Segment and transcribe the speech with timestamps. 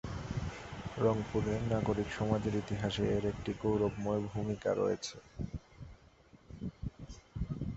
[0.97, 5.15] রংপুরের নাগরিক সমাজের ইতিহাসে এর একটি গৌরবময় ভূমিকা রয়েছে।